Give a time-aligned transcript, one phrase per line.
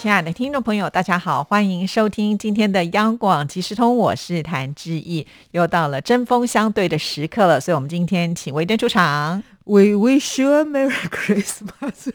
[0.00, 5.26] 亲爱的听众朋友，大家好，欢迎收听今天的央广即时通，我是谭志毅。
[5.50, 9.42] 又到了针锋相对的时刻了，所以我们今天请维登出场。
[9.64, 12.14] We wish you a merry Christmas。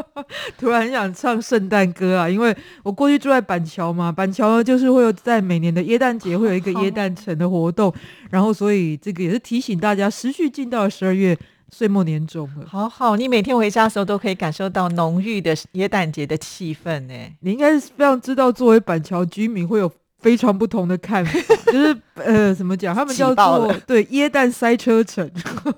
[0.56, 7.92] 突然很想唱圣诞歌啊，因为我过去住在板桥嘛，板桥就是会有在每年的耶诞节会有一个耶诞城的活动，
[8.30, 11.38] 然后所以这个也是提醒大家，时序进到了十二月。
[11.70, 17.14] 岁末年终了，好好，你每天回家的时候都可以感受到浓郁的耶诞节的气氛呢。
[17.40, 21.32] 你应该是非常知道，作为板桥居民会有非常不同的看法，
[21.70, 22.94] 就是呃，怎么讲？
[22.94, 25.28] 他们叫做对耶诞塞车城，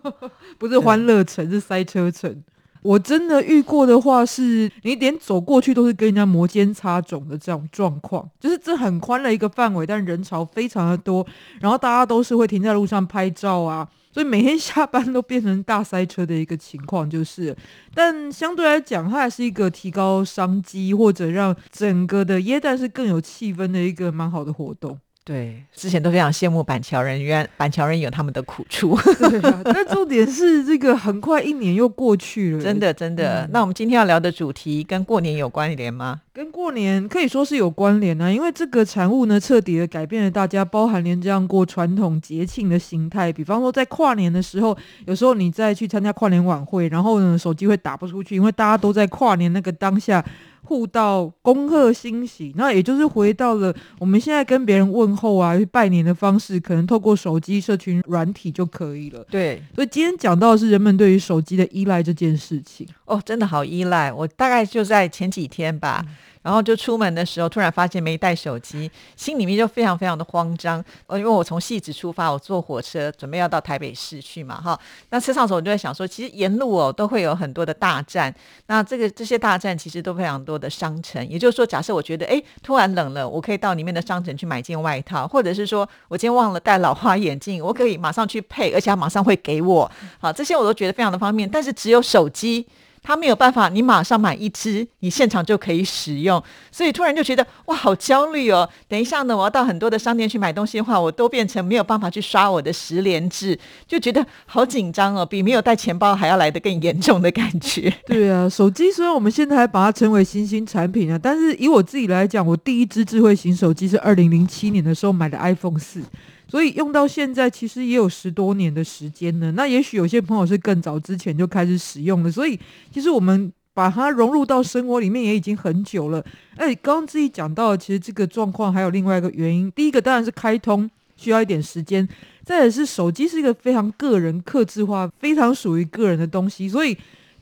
[0.59, 2.43] 不是欢乐城，是塞车城。
[2.81, 11.27] 我真的遇过的话，是你连走过去都是跟人家摩肩擦踵的这种状况，就是这很宽的一个范围，但人潮非常的多，
[11.61, 13.87] 然后大家都是会停在路上拍照啊。
[14.13, 17.57] 所以每天下班都变成大塞车的一个情况，就是，
[17.95, 24.99] 但相对来讲，它还是一个提高商机或者让整个的耶诞是更有气氛的一个蛮好的活动。
[25.29, 28.99] 对，之前都非常羡慕板桥人，原板桥人有他们的苦处。
[29.63, 33.47] 但重点是，这个很快一年又过去了，真的真的。
[33.53, 36.23] 那我们今天要聊的主题跟过年有关联吗？
[36.33, 43.31] 跟过年可以说是有关联啊，因为这个产物呢，彻底的改变了大家，包含连这样过传统节庆的形态。
[43.31, 50.25] 比方说，在跨年的时候，有时候你再去参加跨年晚会，然后呢，手机会打不出去，因为大家都在跨年那个当下。
[50.63, 59.25] 互道恭贺欣喜，那也就是回到了我们现在跟别人问候啊、拜年的方式，可能透过手机社群软体就可以了。
[59.31, 62.87] 对，所以今天讲到的是人们对于手机的依赖这件事情。
[63.07, 64.13] 哦，真的好依赖。
[64.13, 66.05] 我大概就在前几天吧。
[66.43, 70.83] 然后就出门的时候，突然发现没带手机，心里面就非常非常的慌张。
[71.07, 74.79] 呃，因为我从戏子出发，我坐火车准备要到台北市去嘛，哈。
[75.11, 78.35] 那车上时候我就在想说，其实沿路哦都会有很多的大站，
[78.67, 81.27] 那这个这些大站其实都非常多的商城。
[81.29, 89.91] 也就是说，假设我觉得哎突然冷了，我可以到里面的商城去买件外套，或者是说我今天忘了戴老花眼镜，我可以马上去配，而且他马上会给我。
[90.19, 91.49] 好，这些我都觉得非常的方便。
[91.49, 92.67] 但是只有手机。
[93.09, 96.45] 他没有办法，你马上买一支，你现场就可以使用。
[96.71, 98.69] 所以突然就觉得哇，好焦虑哦！
[98.87, 107.91] 等一下呢，我要到很多的商店去买东西的话，我都变成没有办法去刷我的十连制，就觉得好紧张哦，比没有带钱包还要来得更严重的感觉。
[108.05, 116.03] 对啊，手机虽然我们现在还把它称为新兴产品啊，但是以我自己来讲，我第一支智慧型手机是二零零七年的时候买的 iPhone 四。
[116.49, 119.53] 所以用到现在，其实也有十多年的时间了。
[119.53, 122.33] 那也许有些朋友是更早之前就开始使用了。
[122.33, 122.59] 所以
[122.91, 126.25] 其实我们把它融入到生活里面也已经很久了。
[126.57, 129.71] 哎，刚刚自己讲到，其实这个状况还有另外一个原因。
[129.73, 132.09] 第一个当然是开通需要一点时间，
[132.45, 136.97] 再也是手机是一个非常个人、克制化、非常属于个人的东西，所以。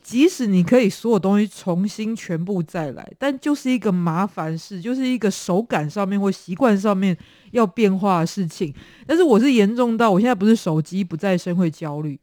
[0.08, 7.16] 即使你可以所有东西重新全部再来，但就是一个麻烦事，就是一个手感上面或习惯上面
[7.50, 8.72] 要变化的事情。
[9.04, 12.16] 但是我是严重到我现在不是手机不在身会焦虑。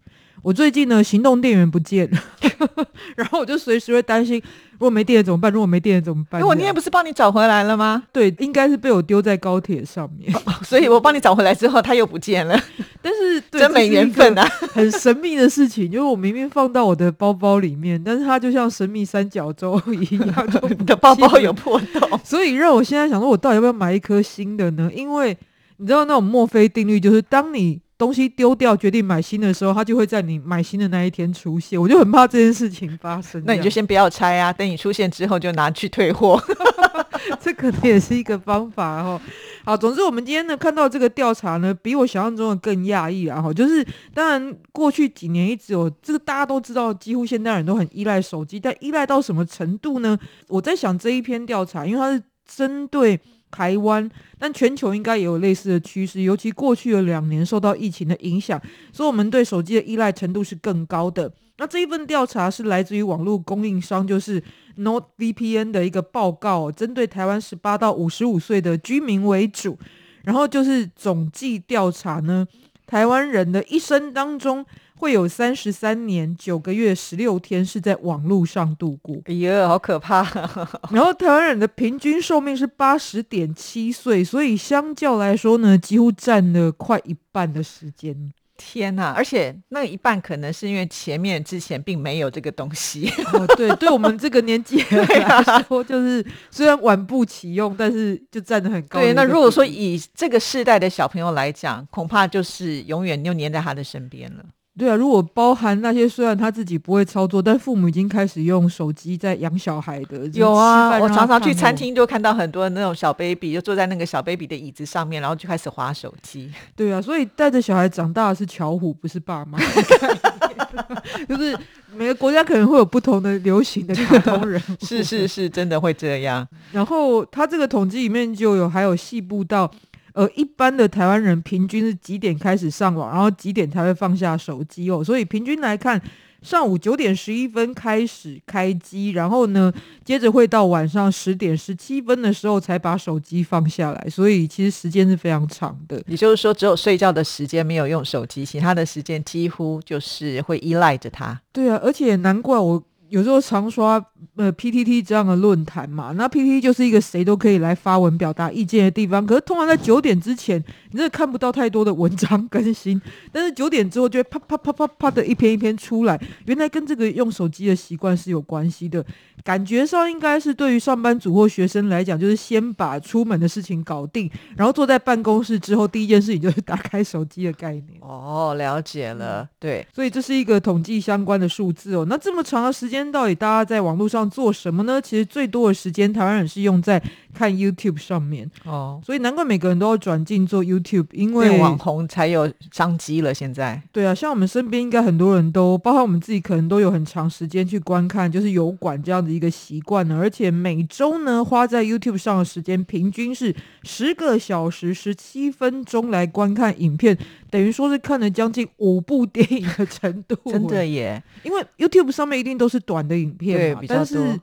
[0.44, 2.20] 我最近呢，行动电源不见了，
[3.16, 4.42] 然后我就随时会担心，
[4.74, 5.50] 如果没电了怎么办？
[5.50, 6.42] 如果没电了怎么办？
[6.42, 8.04] 因为我那天不是帮你找回来了吗？
[8.12, 10.30] 对，应该是被我丢在高铁上面，
[10.62, 12.60] 所以我帮你找回来之后，它又不见了。
[13.02, 14.44] 但是 真没缘分啊，
[14.74, 24.92] 很神秘的事情，因为我明明放到我的包包里面，但是它就像神秘三角洲一样，你的包包有破洞，所以让我现在想说，我到底要不要买一颗新的呢？
[24.94, 25.38] 因为
[25.78, 27.80] 你知道那种墨菲定律，就是当你。
[27.98, 31.80] 东西丢掉，决定买新的时候，它就会在你买新的那一天出现。
[31.80, 33.42] 我就很怕这件事情发生。
[33.46, 36.42] 那你就先不要拆啊，等你出现之后就拿去退货。
[37.40, 39.20] 这可能也是一个方法哦。
[39.64, 43.42] 好，总之我们今天呢看到这个调查呢，比我想象中的更讶异啊！
[43.42, 50.18] 哈，就是当然过去几年一直有这个大家都知道，几乎现代人都很依赖手机，但依赖到什么程度呢？
[50.50, 53.20] 我在想这一篇调查，因为它是针对。
[53.54, 54.10] 台湾，
[54.40, 58.60] 但全球应该也有类似的趋势，尤其过去的两年受到疫情的影响，
[58.92, 61.32] 所以我们对手机的依赖程度是更高的。
[61.58, 64.44] 那这一份调查是来自于网络供应商，就是
[64.78, 69.78] NordVPN 的一个报告，针对台湾十八到五十五岁的居民为主，
[70.24, 72.48] 然后就是总计调查呢，
[72.86, 74.66] 台湾人的一生当中。
[74.96, 80.24] 会有三十三年九个月十六天是在网络上度过，哎呀，好可怕！
[80.92, 88.32] 然后台湾人的平均寿命是八十点七岁，所以相较来说呢，几乎占了快一半的时间。
[88.58, 89.14] 天呐！
[89.16, 93.12] 而且那一半可能是因为前面之前并没有这个东西。
[93.34, 99.00] 哦，对，对我们这个年纪 来说，就是虽然晚不启用，但是就站得很高。
[99.00, 104.44] 对，那如果说以这个世代的小朋友来讲，恐怕就是永远又黏在他的身边了。
[104.76, 111.94] 对啊，如果包含那些虽然他自己不会操作，但父母已经开始用手机在养小孩的，有啊，我常常去餐厅。
[111.94, 116.52] 就看到很多那种小 baby 就坐在那个小 baby 的椅子上面，然后就开始划手机。
[116.76, 119.60] 对啊，所以带着小孩长大的是巧虎，不是爸妈。
[121.30, 121.56] 就是
[121.96, 126.48] 每个国家可能会有不同的流行的卡通人物，是是是，真的会这样。
[126.72, 129.70] 然后他这个统计里面就有还有细部到。
[130.14, 135.04] 呃，一般的台湾人平均是几点开始上网，然后几点才会放下手机哦。
[135.04, 136.02] 所以平均来看，
[136.42, 139.74] 上午九点十一分开始开机，然后呢，
[140.06, 144.08] 接着会到晚上十点十七分的时候才把手机放下来。
[144.10, 146.02] 所以其实时间是非常长的。
[146.08, 151.42] 也就是说，只有睡觉的时间没有用手机，其他的时间几乎就是会依赖着它。
[151.52, 152.84] 对啊，而且难怪我。
[153.14, 154.04] 有时候常刷
[154.38, 159.24] 呃 PTT 这样的论坛嘛，那 PTT 就是一个谁都可以来发文表达意见的地方。
[159.24, 160.58] 可是通常在九点之前，
[160.90, 163.00] 你真的看不到太多的文章更新。
[163.32, 169.06] 但是九点之后就会啪啪啪啪啪的一篇一篇出来，原来跟这个用手机的习惯是有关系的。
[169.44, 174.28] 感觉上应该是对于上班族或学生来讲，就是先把出门的事情搞定，
[174.58, 178.00] 然后坐在办公室之后，第一件事情就是打开手机的概念。
[178.00, 182.08] 哦，了解了，对，所以这是一个统计相关的数字哦。
[182.10, 183.03] 那这么长的时间。
[183.12, 185.02] 到底大家在网络上做什么呢？
[185.02, 187.02] 其实最多的时间，台湾人是用在
[187.34, 193.34] 看 YouTube 上面哦，所以难怪每个人都要转进做 YouTube，因为网红才有商机了。
[193.34, 200.18] 现在对啊，像我们身边应该很多人都，包括我们自己，可能都有很长时间去观看，就是油管这样的一个习惯呢。
[200.18, 207.18] 而且每周呢，花在 YouTube 上的时间平均是十个小时十七分钟来观看影片，
[207.50, 210.38] 等于说是看了将近五部电影的程度。
[210.52, 214.40] 真的耶，因为 YouTube 上面一定都是短的影片嘛，但是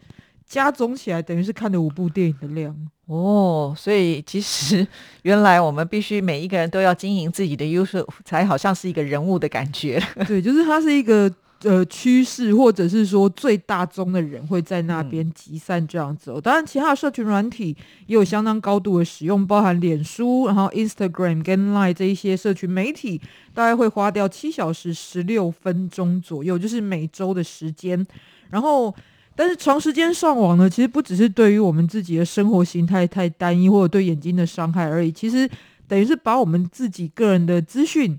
[0.51, 2.77] 加总起来等于是看了五部电影的量
[3.07, 3.73] 哦。
[3.77, 4.85] 所以其实
[5.23, 10.03] 原来我们必须每一个人都要经营自己的 YouTube，才好像是一个人物的感觉。
[10.27, 11.33] 对，就是它是一个
[11.63, 16.35] 呃趋势，或者是说最大宗的人会在那边集散这样子。
[16.43, 17.77] 当然，其他的社群软体
[18.09, 23.21] 也有相当高度的使用，包含脸书、然后 Instagram 跟 Line 这一些社群媒体，
[23.55, 28.05] 大概会花掉七小时十六分钟左右，就是每周的时间。
[28.49, 28.93] 然后，
[29.35, 35.11] 但是长时间上网呢，其实不只是对于我们自己的生活形态太单一，或者对眼睛的伤害而已。
[35.11, 35.49] 其实
[35.89, 38.19] 等于是把我们自己个人的资讯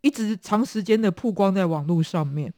[0.00, 2.52] 一直长时间的曝光在网络上面。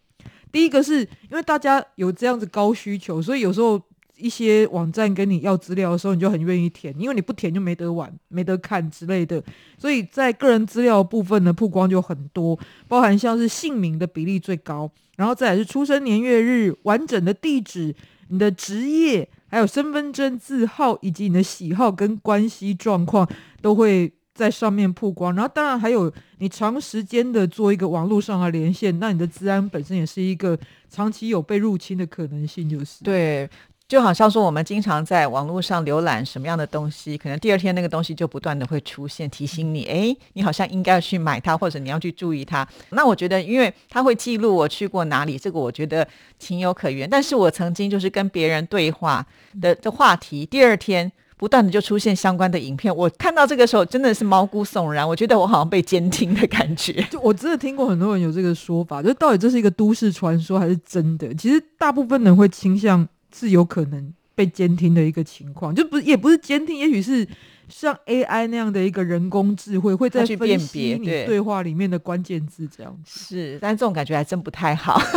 [0.50, 3.80] 第一个是因为大家有这样子高需求，所以有时候。
[4.22, 9.42] 一些网站跟你要资料的时候，你就很愿意填，因为你不填就没得玩、没得看之类的。
[9.76, 17.94] 所以在个人资料部分的曝光就很多，包含像是姓名的比例最高，然后再来是出生年月日、完整的地址、
[18.28, 23.28] 你的职业，还有身份证字号以及你的喜好跟关系状况
[23.60, 25.34] 都会在上面曝光。
[25.34, 30.58] 然后当然还有你长时间的做一个网络上的连线，那你的治安本身也是一个
[30.88, 33.48] 长期有被入侵的可能性，就是对。
[33.92, 42.66] 就好像说，我们经常在网络上浏览什么样的东西，可能第二天那个东西就不断的会出现，提醒你，哎，你好像应该要去买它，或者你要去注意它。
[42.92, 46.08] 那我觉得，因为它会记录我去过哪里，这个我觉得
[46.38, 47.06] 情有可原。
[47.06, 49.26] 但是我曾经就是跟别人对话
[49.60, 57.06] 的的话题，第二天不断的就出现相关的影片，我看到这个时候真的是毛骨悚然，我觉得我好像被监听的感觉。
[57.12, 61.34] 就我真的听过很多人有这个说法，就到底这是一个都市传说还是真的？
[61.34, 63.06] 其实大部分人会倾向。
[63.34, 67.26] 是有可能被监听的一个情况，就不也不是监听，也许是
[67.68, 75.00] 像 AI 那样的一个人工智慧会在分析你对话里面的关键字，这样子是，但这种感觉还真不太好。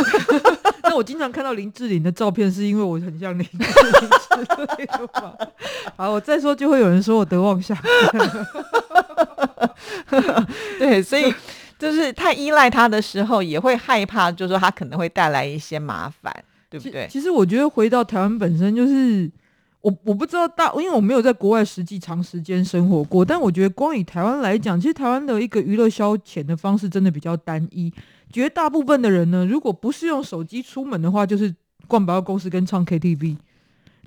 [0.84, 3.66] 那我经常看到林志玲的照片，是因为我很像林志玲
[5.96, 7.76] 好，我再说就会有人说我得妄想。
[10.78, 11.34] 对，所以
[11.78, 16.32] 就是太依赖他的时候，也会害怕，就是说他可能会带来一些麻烦。
[16.78, 17.08] 对不对？
[17.10, 19.30] 其实我觉得回到台湾本身就是
[19.80, 23.24] 我我不知道大，因为我没有在国外实际长时间生活过。
[23.24, 27.92] 但我觉得光以台湾来讲，其实台湾的一个娱乐消遣的方式真的比较单一。
[28.32, 31.54] 绝大部分的人呢，如果不是用手机出门的话，就是
[31.86, 33.36] 逛百货公司跟唱 KTV、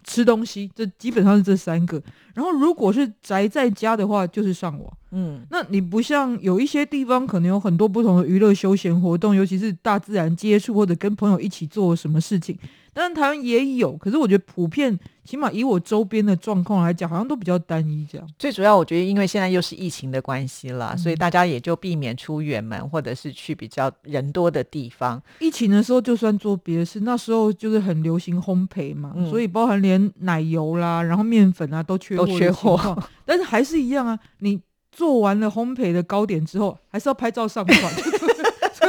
[0.09, 2.01] 吃东西，这基本上是这三个。
[2.33, 4.93] 然后如果是宅在家的话，就是上网。
[5.11, 12.57] 嗯，那你不像有一些地方可能有很多不同的娱乐休闲活动，尤其是大自然接触或者跟朋友一起做什么事情。
[12.99, 18.27] 当然台湾也有，可是我觉得普遍，起码以我周边的状况来讲，好像都比较单一这样。
[18.37, 25.23] 最主要我觉得，因为现在又是疫情的关系啦，嗯所以大家也就避免出远门，或者是去比较人多的地方。
[25.39, 33.01] 疫情的时候，就算做别的事，那时候就是很流行烘焙嘛，嗯所以包含连奶油啦，然后面粉啊都缺货都缺货。
[33.23, 34.59] 但是还是一样啊，你
[34.91, 37.93] 做完了烘焙的糕点之后，还是要拍照上传，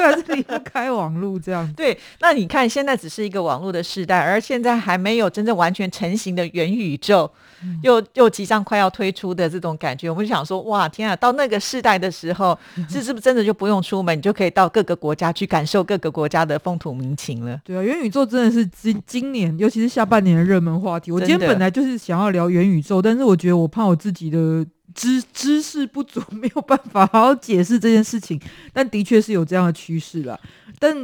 [0.01, 1.71] 还是离不开网络这样。
[1.77, 7.31] 对，那你看，现在只是一个网络的时代，而现在还没有真正完全成型的元宇宙，
[7.63, 11.17] 嗯又又即将快要推出的这种感觉，我们就想说，哇，天啊！
[11.17, 17.61] 到那个世代的时候，是是不是真的就不用出门，你就可以到各个国家去感受各个国家的风土民情了？
[17.65, 21.13] 对啊，元宇宙真的是今今年，尤其是下半年的热门话题。
[21.13, 28.41] 我今天本来就是想要聊元宇宙，但是我觉得我怕我自己的知知识不足， 没有办法好好解释这件事情。
[28.73, 30.39] 但的确是有这样的趋势啦，
[30.79, 30.95] 但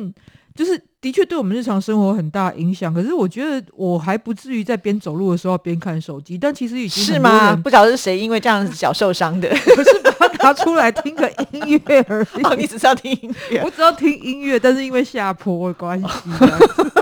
[0.55, 2.93] 就是的确对我们日常生活有很大影响。
[2.93, 7.55] 可是我觉得我还不至于在边走路的时候边看手机，但其实已经是吗？
[7.57, 9.49] 不晓得是谁因为这样子脚受伤的。
[9.77, 12.43] 不是把它拿出来听个音乐而已。
[12.43, 16.07] 哦，你只是要听音乐我只要听音乐，但是因为下坡的关系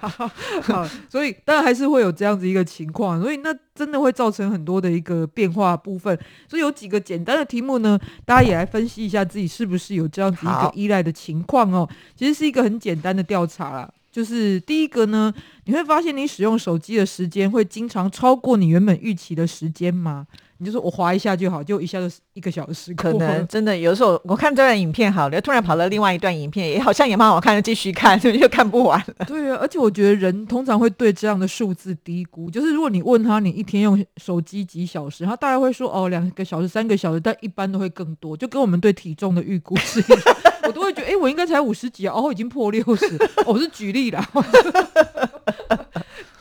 [0.00, 0.30] 好，
[0.62, 6.18] 好，所以当然还是会有这样子一个情况，所以那真的会造成很多的一个变化部分。
[6.48, 11.88] 所以有几个简单的题目呢，大家也来分析一下自己是不是有这样子一个依赖的情况哦。
[12.16, 13.90] 其实是一个很简单的调查啦。
[14.18, 15.32] 就是第一个呢，
[15.66, 20.26] 你会发现你使用手机的时间会经常超过你原本预期的时间吗？
[20.56, 29.24] 你就说我划一下就好，就一下就一个小时可，能真的有时候我看这段影片好了，突然跑了另外一段影片，也好像也蛮好看的，继续看 就看不完了。
[29.24, 32.50] 对啊，而且我觉得人通常会对这样的数字低估。
[32.50, 40.36] 就是如果你问他你一天用手机几小时，他大概会说哦两个小时、三个小时，但一般都会更多，就跟我们对体重的预估是一样。
[40.68, 43.06] 我都会觉得，哎、我应该才五十几啊，哦，已经破六十、
[43.44, 43.54] 哦。
[43.54, 44.24] 我是举例啦。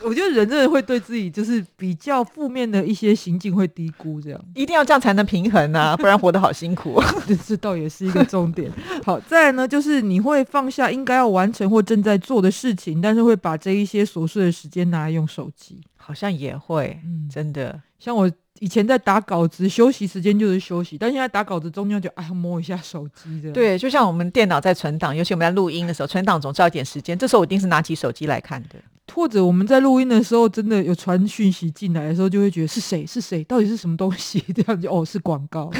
[0.03, 4.39] 我觉得人真的会对自己就是比较负面的一些行径会低估，这样。
[4.55, 7.01] 一定要这样才能平衡啊， 不然活得好辛苦。
[7.27, 8.72] 这这倒也是一个重点。
[9.03, 15.81] 好，再来呢，就是你会放下应该要完成或正在做的事情，但是会把这一些琐碎的时间拿来用手机。
[15.98, 17.81] 好像也会，嗯真的。
[18.00, 23.54] 像我以前在打稿子，休息时间就是休息，但现在打稿子中间就哎呀摸一下手机这样。
[23.54, 28.75] 对，就像我们电脑在存档，尤其我们在录音的时候，存档总是要一点时间，这时候我一定是拿起手机来看的。
[29.13, 34.44] 或者我们在录音的时候，真的有传讯息进来的时候，就会觉得是谁是谁，到底是什么东西？
[34.54, 35.72] 这样就哦是广告，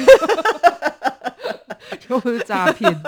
[2.08, 3.00] 又是诈骗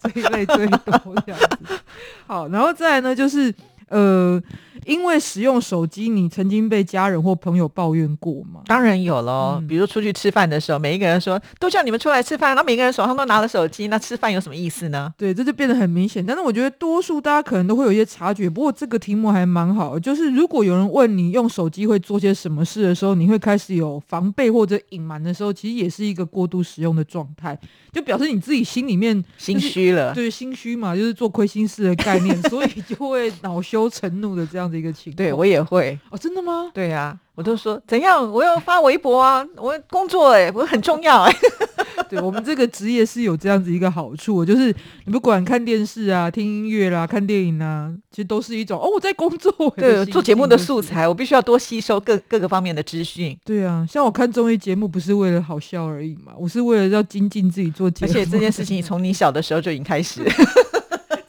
[0.00, 1.78] 这一类最多这样子。
[2.26, 3.54] 好，然后再来呢，就是
[3.88, 4.42] 呃，
[4.86, 8.62] 因为使用手机，你曾经被家人或朋友抱怨过吗？
[8.66, 15.12] 当然有喽，嗯比如出去吃饭的时候，每一个人说都叫你们出来吃饭，然后每个人手上都拿了手机，那吃饭有什么意思呢？
[15.16, 16.24] 对，这就变得很明显。
[16.24, 18.48] 但是我觉得多数大家可能都会有一些察觉。
[18.48, 27.58] 不过这个题目还蛮好，就是如果有人问你用手机会做些什么事的时候，你会开始有防备或者隐瞒的时候，其实也是一个过度使用的状态，
[27.92, 30.14] 就表示你自己心里面心虚了。
[30.14, 35.16] 对 心虚嘛，就是做亏心事的概念， 所以就会恼羞成怒的这样的一个情况。
[35.16, 36.70] 对我也会，哦，真的吗？
[36.72, 41.32] 对呀、我都说怎样，我要发微博啊，我工作哎、我很重要哎、
[42.08, 44.74] 对我们这个职业是有这样子一个好处，就是
[45.04, 49.80] 你不管看电视啊、听音乐啦、看电影啊，其实都是一种哦我在工作欸。
[49.80, 50.56] 对，做节目的。
[50.62, 58.12] 素材，我必须要多吸收各各个方面的资讯，对啊，像我看综艺节目不是为了好笑而已嘛，我是为了要精进自己做节目。
[58.12, 60.22] 而且这件事情从你小的时候就已经开始。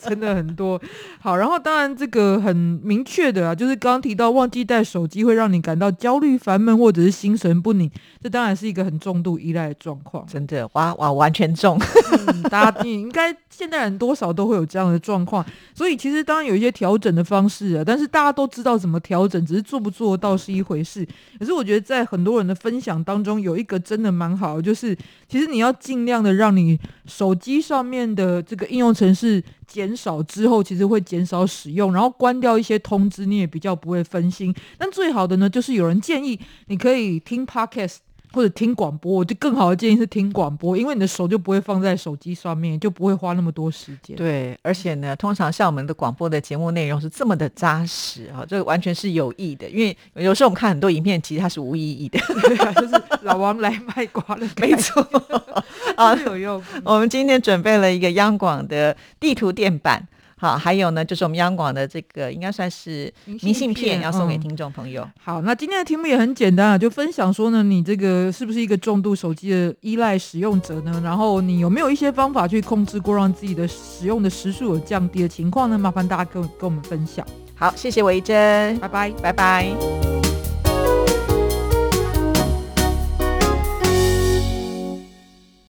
[0.07, 0.79] 真的很多。
[1.19, 7.89] 好，然后当然这个很明确的啊，就是刚刚提到忘记带手机会让你感到焦虑、烦闷或者是心神不宁，
[8.21, 10.25] 这当然是一个很重度依赖的状况。
[10.27, 11.79] 真的，哇哇，完全重。
[12.27, 21.07] 嗯，大家应该现代人多少都会有这样的状况，所以其实当然有一些调整的方式啊，但是大家都知道怎么调整，只是做不做到是一回事。
[21.39, 24.95] 可是我觉得在很多人的分享当中，有一个真的蛮好的，就是
[25.27, 34.53] 其实你要尽量的让你手机上面的这个应用程式减少之后，其实会减少使用，然后关掉一些通知，你也比较不会分心。
[34.77, 37.97] 但最好的呢，就是有人建议你可以听 podcast。
[38.33, 44.17] 或者听广播，我就更好的建议是听广播，因为你的手就不会放在手机上面，就不会花那么多时间。
[44.17, 49.69] 对，而且呢，通常像我们的广播的节目内容是这么的扎实啊，这个完全是有意的。
[49.69, 52.19] 因为有时候我们看很多影片，其实它是无意义的。
[52.41, 55.07] 对啊， 就是老王来卖瓜的概念， 没错
[55.95, 56.61] 啊有用。
[56.83, 60.07] 我们今天准备了一个央广的地图电板。
[60.43, 63.09] 好，还有呢，就是我们央广的这个应该算是
[63.41, 65.07] 明信片，要送给听众朋友。
[65.23, 70.99] 好，那今天的题目也很简单啊，就分享说呢，你这个是不是一个重度手机的依赖使用者呢？
[71.01, 75.79] 然后你有没有一些方法去控制过，让自己的使用的时数有降低的情况呢？
[75.79, 77.25] 麻烦大家跟跟我们分享。
[77.55, 80.22] 好，谢谢维珍，拜拜，拜拜。